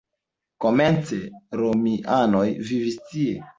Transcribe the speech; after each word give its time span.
Komence 0.65 1.19
romianoj 1.61 2.45
vivis 2.73 3.01
tie. 3.15 3.39